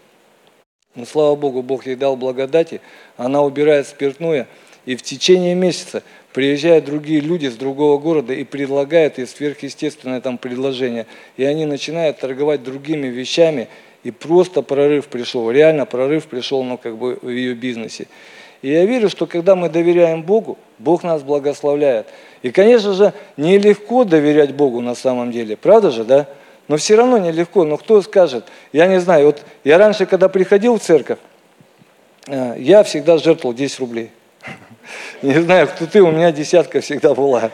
[0.94, 2.80] Но слава Богу, Бог ей дал благодати,
[3.16, 4.46] она убирает спиртное,
[4.84, 6.02] и в течение месяца
[6.34, 11.06] приезжают другие люди с другого города и предлагают ей сверхъестественное там предложение.
[11.36, 13.68] И они начинают торговать другими вещами,
[14.02, 18.08] и просто прорыв пришел, реально прорыв пришел ну, как бы в ее бизнесе.
[18.62, 22.08] И я верю, что когда мы доверяем Богу, Бог нас благословляет.
[22.42, 26.26] И, конечно же, нелегко доверять Богу на самом деле, правда же, да?
[26.66, 27.64] Но все равно нелегко.
[27.64, 28.46] Но кто скажет?
[28.72, 29.26] Я не знаю.
[29.26, 31.18] Вот я раньше, когда приходил в церковь,
[32.26, 34.10] э, я всегда жертвовал 10 рублей.
[35.22, 37.50] Не знаю, кто ты, у меня десятка всегда была.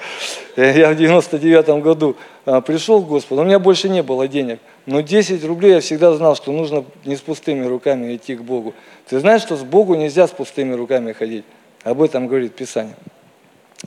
[0.56, 4.58] Я в 99 году а, пришел к Господу, у меня больше не было денег.
[4.86, 8.74] Но 10 рублей я всегда знал, что нужно не с пустыми руками идти к Богу.
[9.08, 11.44] Ты знаешь, что с Богу нельзя с пустыми руками ходить?
[11.84, 12.96] Об этом говорит Писание.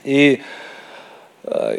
[0.04, 0.42] И
[1.44, 1.76] а,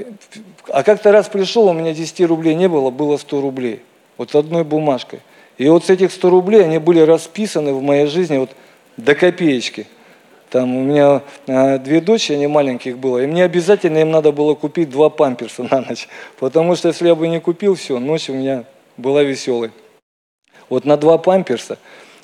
[0.68, 3.82] а как-то раз пришел, у меня 10 рублей не было, было 100 рублей.
[4.16, 5.20] Вот одной бумажкой.
[5.58, 8.50] И вот с этих 100 рублей они были расписаны в моей жизни вот
[8.96, 9.86] до копеечки.
[10.54, 14.54] Там у меня э, две дочери, они маленьких было, и мне обязательно им надо было
[14.54, 16.06] купить два памперса на ночь.
[16.38, 18.64] Потому что если я бы не купил все, ночь у меня
[18.96, 19.72] была веселой.
[20.68, 21.76] Вот на два памперса,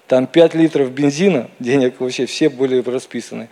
[0.07, 3.49] там 5 литров бензина, денег вообще все были расписаны.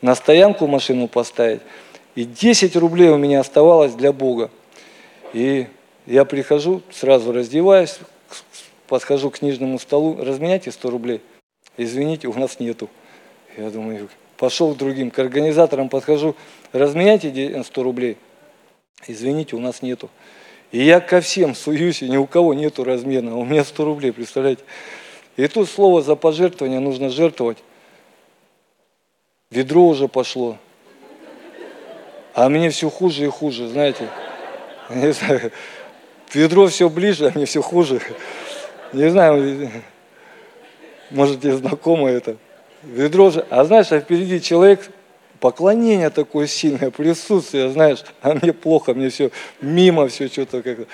[0.00, 1.60] На стоянку машину поставить.
[2.14, 4.48] И 10 рублей у меня оставалось для Бога.
[5.34, 5.66] И
[6.06, 7.98] я прихожу, сразу раздеваюсь,
[8.88, 11.20] подхожу к книжному столу, разменяйте 100 рублей.
[11.76, 12.88] Извините, у нас нету.
[13.58, 14.08] Я думаю,
[14.42, 16.34] пошел к другим, к организаторам подхожу,
[16.72, 18.16] разменяйте 100 рублей.
[19.06, 20.10] Извините, у нас нету.
[20.72, 23.84] И я ко всем суюсь, и ни у кого нету размена, а у меня 100
[23.84, 24.64] рублей, представляете?
[25.36, 27.58] И тут слово за пожертвование нужно жертвовать.
[29.52, 30.58] Ведро уже пошло.
[32.34, 34.08] А мне все хуже и хуже, знаете.
[34.90, 35.52] Не знаю,
[36.34, 38.00] ведро все ближе, а мне все хуже.
[38.92, 39.70] Не знаю,
[41.12, 42.38] может, тебе знакомо это
[42.82, 44.90] ведро а знаешь, а впереди человек,
[45.40, 50.86] поклонение такое сильное, присутствие, знаешь, а мне плохо, мне все мимо, все что-то как-то.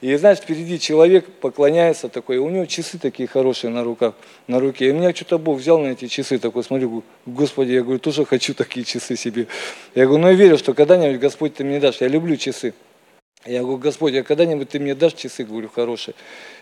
[0.00, 4.14] И знаешь, впереди человек поклоняется такой, у него часы такие хорошие на руках,
[4.46, 4.90] на руке.
[4.90, 8.54] И меня что-то Бог взял на эти часы, такой, смотрю, Господи, я говорю, тоже хочу
[8.54, 9.48] такие часы себе.
[9.96, 12.74] Я говорю, ну я верю, что когда-нибудь Господь ты мне дашь, я люблю часы.
[13.44, 16.14] Я говорю, Господь, а когда-нибудь ты мне дашь часы, говорю, хорошие.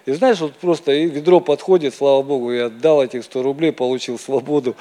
[0.04, 4.18] И знаешь, вот просто и ведро подходит, слава Богу, я отдал этих 100 рублей, получил
[4.18, 4.76] свободу.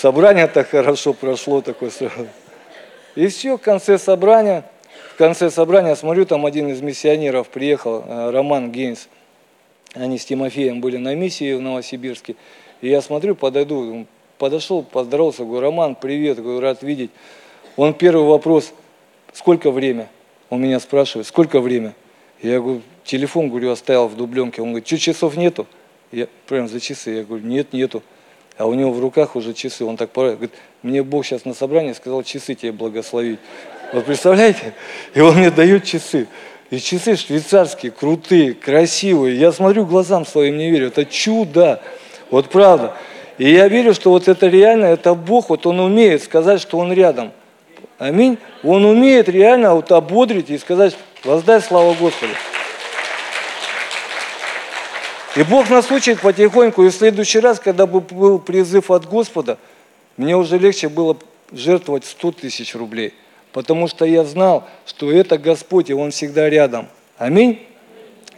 [0.00, 1.92] Собрание так хорошо прошло такое.
[3.14, 4.64] И все, в конце собрания,
[5.14, 9.08] в конце собрания, смотрю, там один из миссионеров приехал, э, Роман Гейнс.
[9.94, 12.36] Они с Тимофеем были на миссии в Новосибирске.
[12.80, 14.06] И я смотрю, подойду,
[14.38, 17.10] подошел, поздоровался, говорю, Роман, привет, говорю, рад видеть.
[17.76, 18.72] Он первый вопрос,
[19.32, 20.08] сколько время?
[20.48, 21.94] Он меня спрашивает, сколько время?
[22.42, 24.62] Я говорю, телефон, говорю, оставил в дубленке.
[24.62, 25.66] Он говорит, что, часов нету?
[26.12, 27.10] Я прям за часы.
[27.10, 28.02] Я говорю, нет, нету.
[28.56, 29.84] А у него в руках уже часы.
[29.84, 30.32] Он так пора.
[30.32, 33.38] Говорит, мне Бог сейчас на собрании сказал часы тебе благословить.
[33.92, 34.74] Вот представляете?
[35.14, 36.26] И он мне дает часы.
[36.70, 39.36] И часы швейцарские, крутые, красивые.
[39.36, 40.88] Я смотрю глазам своим, не верю.
[40.88, 41.82] Это чудо.
[42.30, 42.94] Вот правда.
[43.38, 46.92] И я верю, что вот это реально, это Бог, вот Он умеет сказать, что Он
[46.92, 47.32] рядом.
[48.00, 48.38] Аминь.
[48.64, 52.32] Он умеет реально вот ободрить и сказать, воздай славу Господу.
[55.36, 59.58] И Бог нас учит потихоньку, и в следующий раз, когда бы был призыв от Господа,
[60.16, 61.18] мне уже легче было
[61.52, 63.12] жертвовать 100 тысяч рублей,
[63.52, 66.88] потому что я знал, что это Господь, и Он всегда рядом.
[67.18, 67.66] Аминь.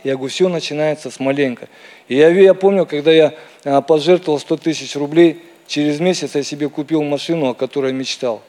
[0.02, 1.68] Я говорю, все начинается с маленько.
[2.08, 6.68] И я, я помню, когда я а, пожертвовал 100 тысяч рублей, через месяц я себе
[6.68, 8.42] купил машину, о которой мечтал.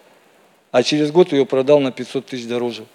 [0.74, 2.86] А через год ее продал на 500 тысяч дороже.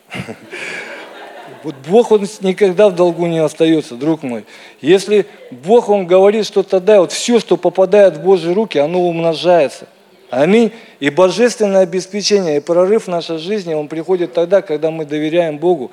[1.62, 4.44] Вот Бог, Он никогда в долгу не остается, друг мой.
[4.80, 9.86] Если Бог, Он говорит что-то дай, вот все, что попадает в Божьи руки, оно умножается.
[10.28, 10.72] Аминь.
[10.98, 15.92] И божественное обеспечение, и прорыв в нашей жизни, он приходит тогда, когда мы доверяем Богу,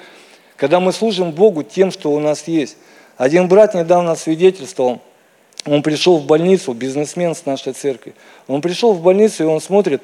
[0.55, 2.77] когда мы служим Богу тем, что у нас есть.
[3.15, 5.01] Один брат недавно свидетельствовал,
[5.65, 8.15] он пришел в больницу, бизнесмен с нашей церкви.
[8.47, 10.01] Он пришел в больницу, и он смотрит,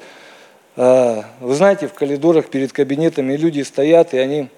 [0.76, 4.48] вы знаете, в коридорах перед кабинетами люди стоят, и они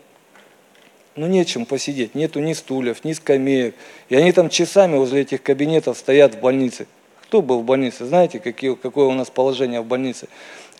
[1.16, 3.74] ну нечем посидеть, нету ни стульев, ни скамеек.
[4.08, 6.86] И они там часами возле этих кабинетов стоят в больнице.
[7.22, 10.28] Кто был в больнице, знаете, какие, какое у нас положение в больнице?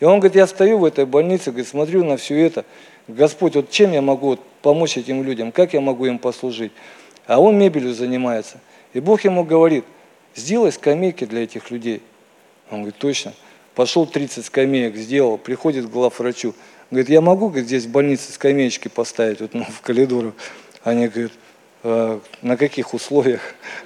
[0.01, 2.65] И он говорит, я стою в этой больнице, говорит, смотрю на все это.
[3.07, 6.73] Господь, вот чем я могу помочь этим людям, как я могу им послужить?
[7.27, 8.59] А он мебелью занимается.
[8.93, 9.85] И Бог ему говорит,
[10.35, 12.03] сделай скамейки для этих людей.
[12.71, 13.35] Он говорит, точно.
[13.75, 16.55] Пошел 30 скамеек, сделал, приходит к главврачу.
[16.91, 20.35] Говорит, я могу говорит, здесь в больнице скамеечки поставить вот, ну, в коридорах?
[20.85, 21.33] Они говорят,
[21.83, 23.41] «А на каких условиях?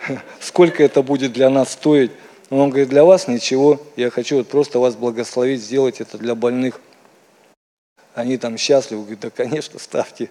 [0.40, 2.12] Сколько это будет для нас стоить?
[2.50, 6.80] Он говорит, для вас ничего, я хочу вот просто вас благословить, сделать это для больных.
[8.14, 10.30] Они там счастливы, говорит, да, конечно, ставьте.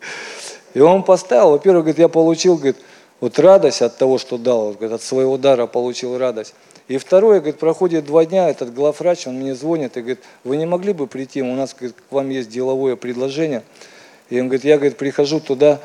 [0.74, 2.78] И он поставил, во-первых, говорит, я получил, говорит,
[3.20, 6.54] вот радость от того, что дал, говорит, от своего дара получил радость.
[6.88, 10.65] И второе, говорит, проходит два дня, этот главврач, он мне звонит и говорит, вы не
[10.65, 13.63] могли бы прийти, у нас говорит, к вам есть деловое предложение.
[14.30, 15.82] И он говорит, я говорит, прихожу туда,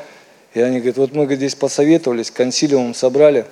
[0.54, 3.46] и они говорят, вот мы говорит, здесь посоветовались, консилиум собрали,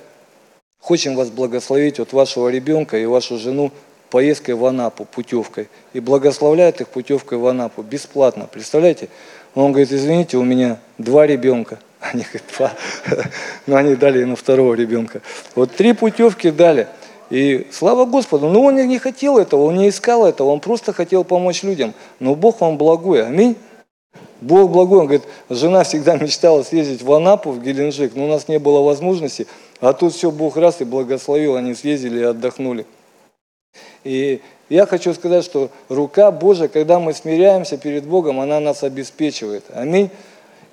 [0.79, 3.71] хотим вас благословить, вот вашего ребенка и вашу жену
[4.09, 5.67] поездкой в Анапу, путевкой.
[5.91, 9.09] И благословляют их путевкой в Анапу, бесплатно, представляете?
[9.55, 11.79] Он говорит, извините, у меня два ребенка.
[11.99, 12.73] Они говорят, два.
[13.67, 15.21] Но они дали ему второго ребенка.
[15.53, 16.87] Вот три путевки дали–
[17.31, 21.23] и слава Господу, но он не хотел этого, он не искал этого, он просто хотел
[21.23, 21.93] помочь людям.
[22.19, 23.55] Но Бог вам благой, аминь.
[24.41, 28.49] Бог благой, он говорит, жена всегда мечтала съездить в Анапу, в Геленджик, но у нас
[28.49, 29.47] не было возможности,
[29.79, 32.85] а тут все Бог раз и благословил, они съездили и отдохнули.
[34.03, 39.63] И я хочу сказать, что рука Божия, когда мы смиряемся перед Богом, она нас обеспечивает.
[39.73, 40.09] Аминь.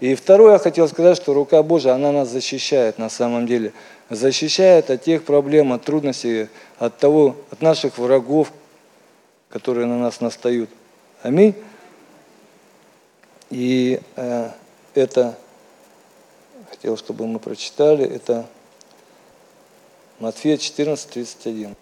[0.00, 3.72] И второе, я хотел сказать, что рука Божия, она нас защищает на самом деле
[4.10, 8.52] защищает от тех проблем, от трудностей, от того, от наших врагов,
[9.48, 10.70] которые на нас настают.
[11.22, 11.54] Аминь.
[13.50, 14.50] И э,
[14.94, 15.38] это,
[16.70, 18.46] хотел, чтобы мы прочитали, это
[20.18, 21.76] Матфея 14, 31.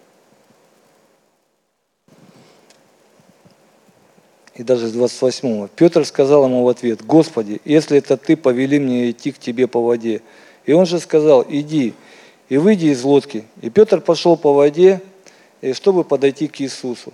[4.55, 5.67] И даже с 28.
[5.75, 9.81] Петр сказал ему в ответ, «Господи, если это Ты, повели мне идти к Тебе по
[9.81, 10.21] воде».
[10.65, 11.93] И он же сказал, «Иди»
[12.49, 13.45] и выйди из лодки.
[13.61, 15.01] И Петр пошел по воде,
[15.73, 17.13] чтобы подойти к Иисусу.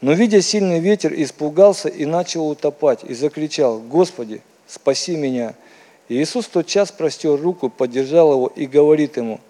[0.00, 5.54] Но, видя сильный ветер, испугался и начал утопать, и закричал, «Господи, спаси меня!»
[6.08, 9.40] И Иисус в тот час простер руку, поддержал его и говорит ему,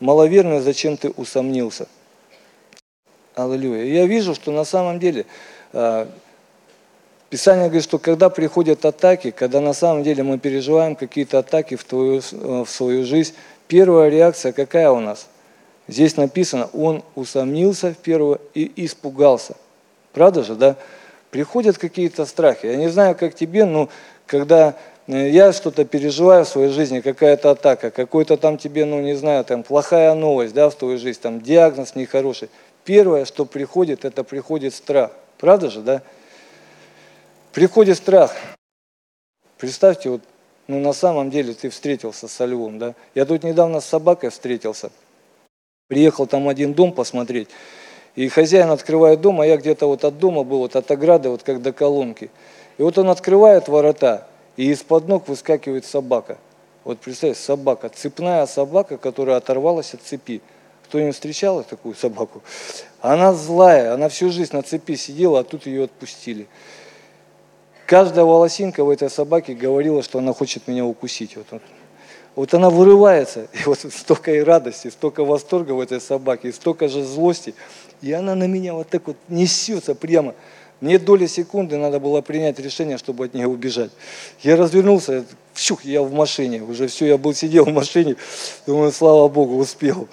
[0.00, 1.88] «Маловерно, зачем ты усомнился?»
[3.34, 3.84] Аллилуйя.
[3.84, 5.24] я вижу, что на самом деле
[5.72, 6.10] а,
[7.30, 11.84] Писание говорит, что когда приходят атаки, когда на самом деле мы переживаем какие-то атаки в,
[11.84, 13.34] твою, в свою жизнь,
[13.68, 15.28] Первая реакция какая у нас?
[15.86, 19.56] Здесь написано, он усомнился в первого и испугался.
[20.12, 20.76] Правда же, да?
[21.30, 22.66] Приходят какие-то страхи.
[22.66, 23.90] Я не знаю, как тебе, но
[24.26, 24.74] когда
[25.06, 29.44] э, я что-то переживаю в своей жизни, какая-то атака, какой-то там тебе, ну не знаю,
[29.44, 32.48] там плохая новость, да, в твою жизнь, там диагноз нехороший.
[32.84, 35.10] Первое, что приходит, это приходит страх.
[35.36, 36.02] Правда же, да?
[37.52, 38.34] Приходит страх.
[39.58, 40.22] Представьте, вот
[40.68, 42.94] ну на самом деле ты встретился со львом, да?
[43.14, 44.90] Я тут недавно с собакой встретился.
[45.88, 47.48] Приехал там один дом посмотреть.
[48.14, 51.42] И хозяин открывает дом, а я где-то вот от дома был, вот от ограды, вот
[51.42, 52.30] как до колонки.
[52.76, 56.36] И вот он открывает ворота, и из-под ног выскакивает собака.
[56.84, 60.42] Вот представь, собака, цепная собака, которая оторвалась от цепи.
[60.84, 62.42] Кто-нибудь встречал такую собаку?
[63.00, 66.46] Она злая, она всю жизнь на цепи сидела, а тут ее отпустили.
[67.88, 71.36] Каждая волосинка в этой собаке говорила, что она хочет меня укусить.
[71.36, 71.62] Вот,
[72.36, 76.88] вот она вырывается, и вот столько и радости, столько восторга в этой собаке, и столько
[76.88, 77.54] же злости,
[78.02, 80.34] и она на меня вот так вот несется прямо.
[80.82, 83.90] Мне доли секунды надо было принять решение, чтобы от нее убежать.
[84.42, 85.24] Я развернулся,
[85.56, 88.16] щух, я в машине, уже все, я был сидел в машине,
[88.66, 90.08] думаю, слава Богу, успел.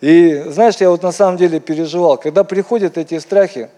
[0.00, 3.70] И знаешь, я вот на самом деле переживал, когда приходят эти страхи,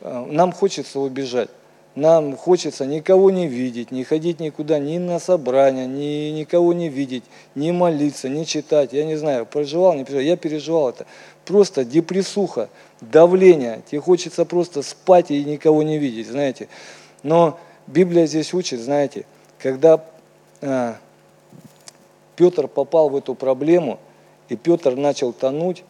[0.00, 1.50] э, нам хочется убежать.
[1.94, 7.22] Нам хочется никого не видеть, не ходить никуда, ни на собрания, ни, никого не видеть,
[7.54, 8.92] не молиться, не читать.
[8.92, 10.26] Я не знаю, переживал, не переживал.
[10.26, 11.06] Я переживал это.
[11.44, 12.68] Просто депрессуха,
[13.00, 13.82] давление.
[13.88, 16.68] Тебе хочется просто спать и никого не видеть, знаете.
[17.22, 19.24] Но Библия здесь учит, знаете,
[19.58, 20.04] когда
[20.62, 20.96] а,
[22.34, 24.00] Петр попал в эту проблему,
[24.48, 25.84] и Петр начал тонуть,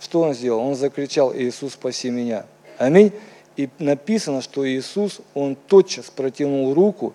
[0.00, 0.60] что он сделал?
[0.60, 2.44] Он закричал, Иисус, спаси меня.
[2.76, 3.12] Аминь.
[3.56, 7.14] И написано, что Иисус, Он тотчас протянул руку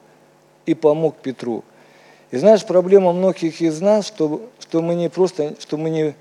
[0.65, 1.63] и помог Петру.
[2.31, 6.15] И знаешь, проблема многих из нас, что, что мы не просто, что мы не,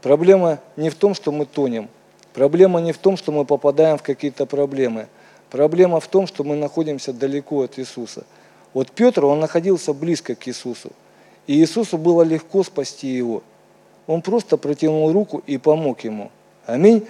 [0.00, 1.88] проблема не в том, что мы тонем,
[2.32, 5.08] проблема не в том, что мы попадаем в какие-то проблемы,
[5.50, 8.24] проблема в том, что мы находимся далеко от Иисуса.
[8.72, 10.90] Вот Петр, он находился близко к Иисусу,
[11.46, 13.42] и Иисусу было легко спасти его.
[14.06, 16.30] Он просто протянул руку и помог ему.
[16.64, 17.06] Аминь.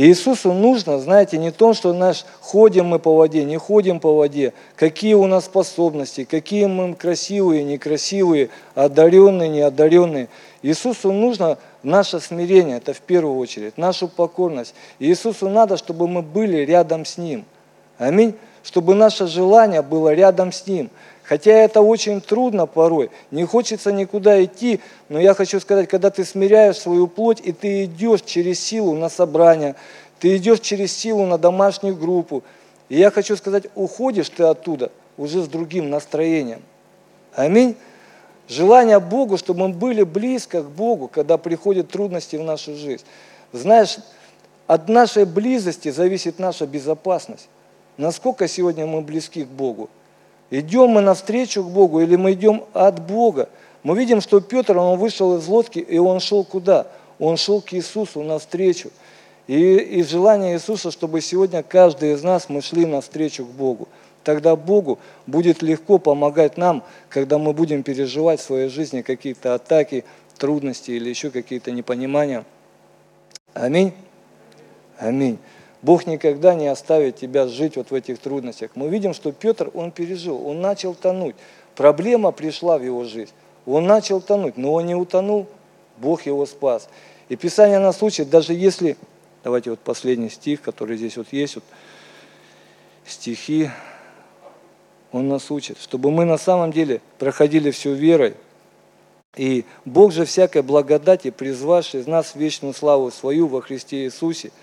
[0.00, 4.52] Иисусу нужно, знаете, не то, что наш ходим мы по воде, не ходим по воде,
[4.76, 10.28] какие у нас способности, какие мы красивые, некрасивые, одаренные, неодаренные.
[10.62, 14.72] Иисусу нужно наше смирение, это в первую очередь, нашу покорность.
[15.00, 17.44] Иисусу надо, чтобы мы были рядом с Ним.
[17.98, 18.36] Аминь.
[18.62, 20.90] Чтобы наше желание было рядом с Ним.
[21.28, 26.24] Хотя это очень трудно порой, не хочется никуда идти, но я хочу сказать, когда ты
[26.24, 29.74] смиряешь свою плоть, и ты идешь через силу на собрание,
[30.20, 32.42] ты идешь через силу на домашнюю группу,
[32.88, 36.62] и я хочу сказать, уходишь ты оттуда уже с другим настроением.
[37.34, 37.76] Аминь.
[38.48, 43.04] Желание Богу, чтобы мы были близко к Богу, когда приходят трудности в нашу жизнь.
[43.52, 43.98] Знаешь,
[44.66, 47.50] от нашей близости зависит наша безопасность.
[47.98, 49.90] Насколько сегодня мы близки к Богу?
[50.50, 53.48] Идем мы навстречу к Богу или мы идем от Бога?
[53.82, 56.86] Мы видим, что Петр, он вышел из лодки, и он шел куда?
[57.18, 58.90] Он шел к Иисусу навстречу.
[59.46, 63.88] И, и желание Иисуса, чтобы сегодня каждый из нас мы шли навстречу к Богу.
[64.24, 70.04] Тогда Богу будет легко помогать нам, когда мы будем переживать в своей жизни какие-то атаки,
[70.36, 72.44] трудности или еще какие-то непонимания.
[73.54, 73.92] Аминь.
[74.98, 75.38] Аминь.
[75.80, 78.72] Бог никогда не оставит тебя жить вот в этих трудностях.
[78.74, 81.36] Мы видим, что Петр, он пережил, он начал тонуть.
[81.76, 83.32] Проблема пришла в его жизнь.
[83.64, 85.46] Он начал тонуть, но он не утонул,
[85.98, 86.88] Бог его спас.
[87.28, 88.96] И Писание нас учит, даже если,
[89.44, 91.64] давайте вот последний стих, который здесь вот есть, вот,
[93.06, 93.70] стихи,
[95.12, 98.34] он нас учит, чтобы мы на самом деле проходили все верой.
[99.36, 104.50] И Бог же всякой благодати, призвавший из нас вечную славу свою во Христе Иисусе–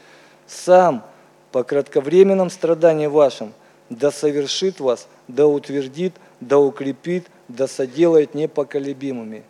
[0.47, 1.03] сам
[1.51, 3.53] по кратковременном страдании вашим
[3.89, 9.43] да совершит вас, да утвердит, да укрепит, да соделает непоколебимыми.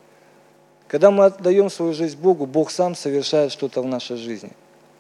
[0.88, 4.52] Когда мы отдаем свою жизнь Богу, Бог сам совершает что-то в нашей жизни.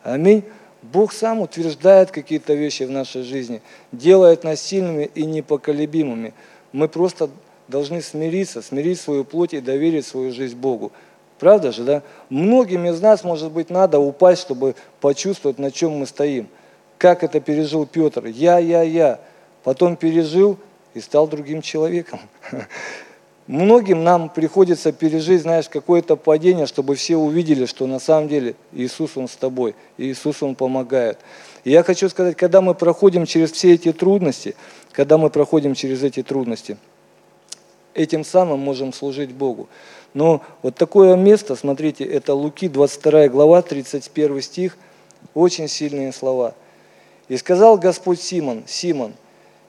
[0.04, 0.44] Аминь.
[0.82, 6.34] Бог сам утверждает какие-то вещи в нашей жизни, делает нас сильными и непоколебимыми.
[6.72, 7.30] Мы просто
[7.68, 10.92] должны смириться, смирить свою плоть и доверить свою жизнь Богу.
[11.40, 12.04] Правда же, да?
[12.30, 16.48] Многим из нас, может быть, надо упасть, чтобы почувствовать, на чем мы стоим.
[16.98, 18.26] Как это пережил Петр?
[18.26, 19.20] Я, я, я.
[19.64, 20.58] Потом пережил
[20.94, 22.20] и стал другим человеком.
[23.48, 29.18] Многим нам приходится пережить, знаешь, какое-то падение, чтобы все увидели, что на самом деле Иисус,
[29.18, 31.20] Он с тобой, Иисус, Он помогает.
[31.64, 34.56] И я хочу сказать, когда мы проходим через все эти трудности,
[34.92, 36.78] когда мы проходим через эти трудности,
[37.96, 39.68] этим самым можем служить Богу.
[40.14, 44.78] Но вот такое место, смотрите, это Луки 22 глава, 31 стих,
[45.34, 46.54] очень сильные слова.
[47.28, 49.14] «И сказал Господь Симон, Симон,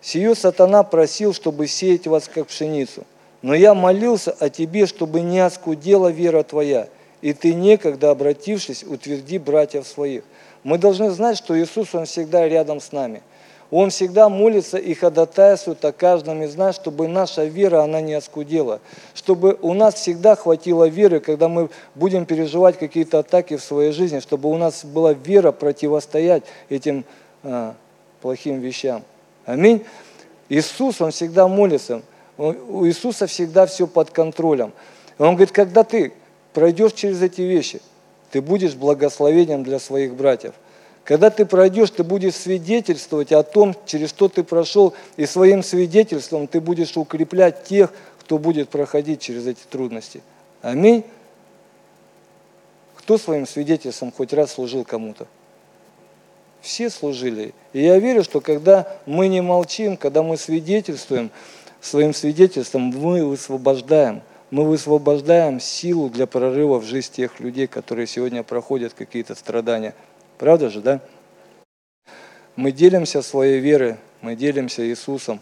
[0.02, 3.04] сию сатана просил, чтобы сеять вас, как пшеницу,
[3.40, 6.88] но я молился о тебе, чтобы не оскудела вера твоя,
[7.22, 10.24] и ты некогда, обратившись, утверди братьев своих».
[10.62, 13.22] Мы должны знать, что Иисус, Он всегда рядом с нами–
[13.70, 18.80] он всегда молится и ходатайствует о каждом из нас, чтобы наша вера, она не оскудела.
[19.14, 24.20] Чтобы у нас всегда хватило веры, когда мы будем переживать какие-то атаки в своей жизни,
[24.20, 27.04] чтобы у нас была вера противостоять этим
[27.42, 27.74] а,
[28.22, 29.02] плохим вещам.
[29.44, 29.84] Аминь.
[30.48, 32.02] Иисус, Он всегда молится.
[32.38, 34.72] У Иисуса всегда все под контролем.
[35.18, 36.12] Он говорит, когда ты
[36.52, 37.80] пройдешь через эти вещи,
[38.30, 40.54] ты будешь благословением для своих братьев.
[41.06, 46.48] Когда ты пройдешь, ты будешь свидетельствовать о том, через что ты прошел, и своим свидетельством
[46.48, 50.20] ты будешь укреплять тех, кто будет проходить через эти трудности.
[50.62, 51.04] Аминь.
[52.96, 55.28] Кто своим свидетельством хоть раз служил кому-то?
[56.60, 57.54] Все служили.
[57.72, 61.30] И я верю, что когда мы не молчим, когда мы свидетельствуем,
[61.80, 64.22] своим свидетельством мы высвобождаем.
[64.50, 69.94] Мы высвобождаем силу для прорыва в жизнь тех людей, которые сегодня проходят какие-то страдания.
[70.38, 71.00] Правда же, да?
[72.56, 75.40] Мы делимся своей верой, мы делимся Иисусом.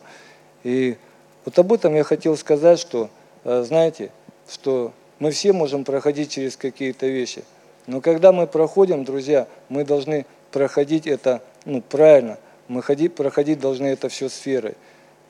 [0.63, 0.97] И
[1.45, 3.11] вот об этом я хотел сказать, что,
[3.45, 4.11] э, знаете,
[4.49, 7.45] что мы все можем проходить через какие-то вещи.
[7.87, 12.39] Но когда мы проходим, друзья, мы должны проходить это ну, правильно.
[12.69, 14.75] Мы ходить, проходить должны это все сферой.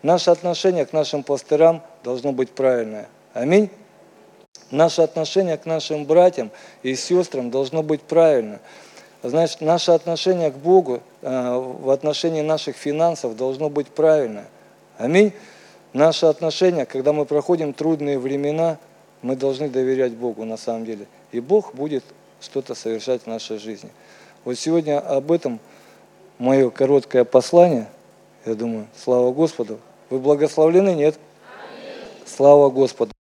[0.02, 3.08] Наше отношение к нашим пастырам должно быть правильное.
[3.32, 3.70] Аминь.
[4.70, 6.50] Наше отношение к нашим братьям
[6.82, 8.60] и сестрам должно быть правильно.
[9.24, 14.44] Значит, наше отношение к Богу э, в отношении наших финансов должно быть правильное.
[14.98, 15.32] Аминь.
[15.94, 18.76] Наше отношение, когда мы проходим трудные времена,
[19.22, 21.06] мы должны доверять Богу на самом деле.
[21.32, 22.04] И Бог будет
[22.42, 23.90] что-то совершать в нашей жизни.
[24.44, 25.58] Вот сегодня об этом
[26.38, 27.88] мое короткое послание.
[28.44, 29.80] Я думаю, слава Господу.
[30.10, 31.18] Вы благословлены, нет?
[32.26, 33.12] Слава Господу.